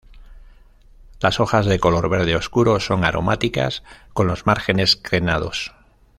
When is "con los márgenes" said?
4.13-4.95